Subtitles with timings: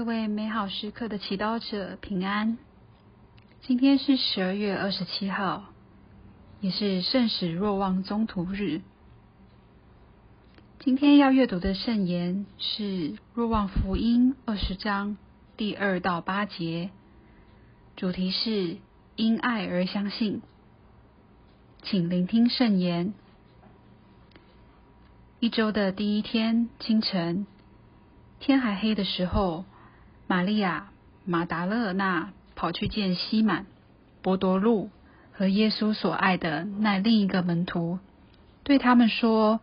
[0.00, 2.56] 各位美好时刻的祈祷者平安。
[3.60, 5.64] 今天是十二月二十七号，
[6.62, 8.80] 也是圣史若望宗徒日。
[10.78, 15.18] 今天要阅读的圣言是若望福音二十章
[15.58, 16.88] 第二到八节，
[17.94, 18.78] 主题是
[19.16, 20.40] 因爱而相信。
[21.82, 23.12] 请聆听圣言。
[25.40, 27.46] 一周的第一天清晨，
[28.38, 29.66] 天还黑的时候，
[30.30, 30.90] 玛利亚
[31.24, 33.66] 马达勒那跑去见西满、
[34.22, 34.88] 伯多禄
[35.32, 37.98] 和耶稣所爱的那另一个门徒，
[38.62, 39.58] 对他们说。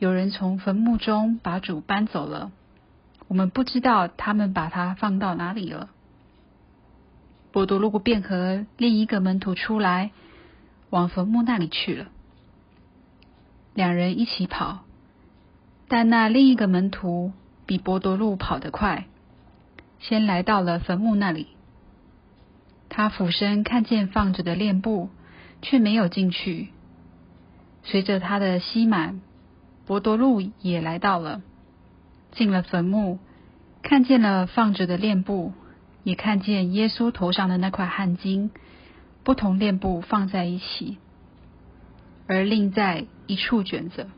[0.00, 2.52] 有人从坟墓中把主搬走了，
[3.26, 5.88] 我们不知道他们把他放到哪里了。
[7.50, 10.12] 博多路便和另一个门徒出来，
[10.90, 12.06] 往坟墓那里去了。
[13.74, 14.84] 两人一起跑，
[15.88, 17.32] 但那另一个门徒
[17.66, 19.06] 比博多路跑得快，
[20.00, 21.48] 先来到了坟墓那里。
[22.88, 25.10] 他俯身看见放着的链布，
[25.62, 26.68] 却没有进去。
[27.82, 29.20] 随着他的吸满。
[29.86, 31.40] 博多禄也来到了，
[32.32, 33.18] 进了坟墓，
[33.80, 35.54] 看见了放着的链布，
[36.02, 38.50] 也看见耶稣头上的那块汗巾，
[39.24, 40.98] 不同链布放在一起，
[42.26, 44.08] 而另在一处卷着。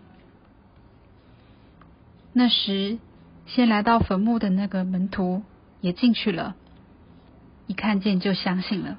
[2.32, 2.98] 那时，
[3.46, 5.44] 先来到坟墓的那个门徒
[5.80, 6.54] 也进去了，
[7.66, 8.98] 一看见就相信了。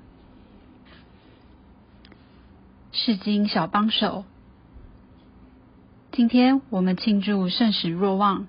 [2.91, 4.25] 是经小帮手。
[6.11, 8.47] 今天我们庆祝圣史若望，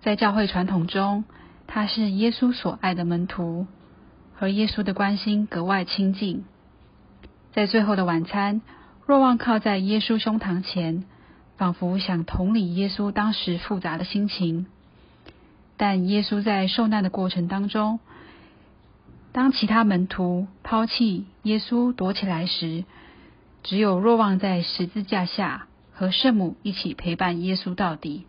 [0.00, 1.24] 在教会传统中，
[1.66, 3.66] 他是耶稣所爱的门徒，
[4.34, 6.44] 和耶稣的关心格外亲近。
[7.52, 8.60] 在最后的晚餐，
[9.06, 11.04] 若望靠在耶稣胸膛前，
[11.56, 14.66] 仿佛想同理耶稣当时复杂的心情。
[15.86, 18.00] 但耶稣在受难的过程当中，
[19.32, 22.84] 当其他门徒抛弃耶稣躲起来时，
[23.62, 25.66] 只有若望在十字架下。
[25.92, 28.24] 和圣母一起陪伴耶稣到底。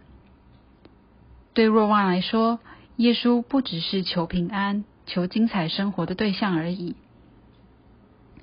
[1.53, 2.59] 对若望来说，
[2.97, 6.96] 耶稣不只是求平安、求精彩生活的对象而已。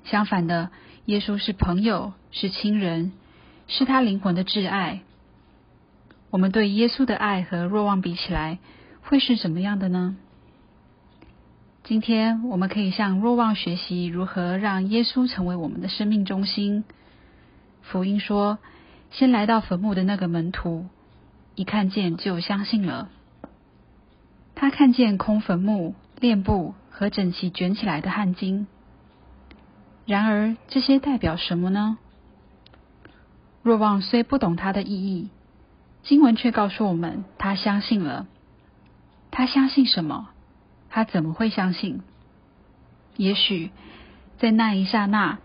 [0.03, 0.71] 相反的，
[1.05, 3.11] 耶稣是朋友，是亲人，
[3.67, 5.01] 是他灵魂的挚爱。
[6.31, 8.57] 我们对耶稣的爱和若望比起来，
[9.03, 10.17] 会是怎么样的呢？
[11.83, 16.83] 今天我们可以向若望学习如何让耶稣成为我们的生命中心。
[17.81, 18.59] 福音说。
[19.11, 20.87] 先来到坟墓的那个门徒，
[21.53, 23.09] 一看见就相信了。
[24.55, 28.65] 他看见空坟墓、链布和整齐卷起来的汗巾。
[30.07, 31.99] 然而，这些代表什么呢？
[33.61, 35.29] 若望虽不懂它的意义，
[36.01, 38.25] 经文却告诉我们，他相信了。
[39.35, 40.29] 他相信什么？
[40.91, 42.03] 他怎么会相信？
[43.17, 43.71] 也许
[44.37, 45.39] 在那一刹那。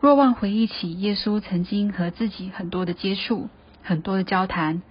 [0.00, 3.48] 若望回忆起耶稣曾经和自己很多的接触、
[3.82, 4.82] 很多的交谈，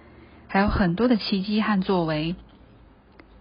[0.48, 2.36] 还有很多的奇迹和作为。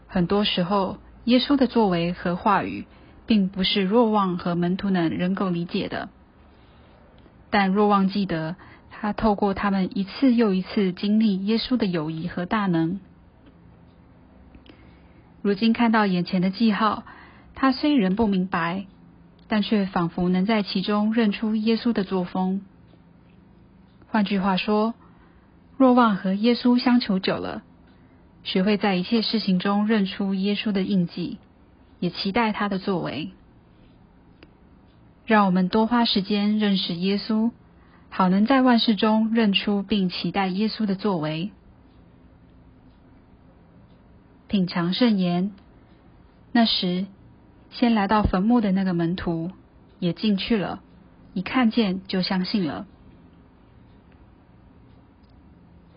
[0.08, 2.86] 很多时候，耶稣的作为和话语，
[3.26, 6.08] 并不是若望和门徒们能够理解的。
[7.50, 8.56] 但若望记得，
[8.90, 13.02] 他透过他们一次又一次经历耶稣的友谊和大能。
[15.42, 17.04] 如今看到眼前的记号，
[17.56, 18.86] 他虽仍不明白。
[19.54, 22.62] 但却仿佛能在其中认出耶稣的作风。
[24.08, 24.94] 换句话说，
[25.76, 27.62] 若望和耶稣相处久了，
[28.46, 31.38] 学会在一切事情中认出耶稣的印记，
[32.00, 33.32] 也期待他的作为。
[35.26, 37.52] 让我们多花时间认识耶稣，
[38.10, 41.52] 好能在万事中认出并期待耶稣的作为。
[44.52, 45.54] 品尝圣言，
[46.52, 47.06] 那时。
[47.70, 49.50] 先来到坟墓的那个门徒
[50.00, 50.84] 也进去了，
[51.34, 52.86] 一看见就相信了。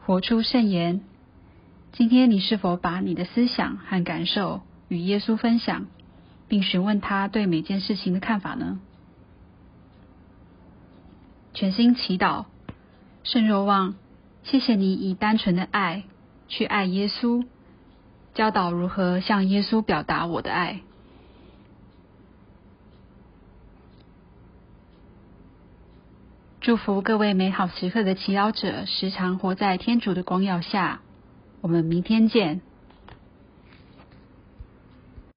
[0.07, 1.01] 活出圣言。
[1.91, 5.87] 今天你是否把你的思想和感受与耶稣分享，
[6.47, 8.79] 并询问他对每件事情的看法呢？
[11.55, 12.45] 全心祈祷，
[13.25, 13.97] 圣若望，
[14.45, 16.05] 谢谢你以单纯的爱
[16.47, 17.45] 去爱耶稣，
[18.35, 20.81] 教导如何向耶稣表达我的爱。
[26.61, 31.01] 祝福各位美好时刻的祈祷者，时常活在天主的光耀下。
[31.61, 32.61] 我们明天见。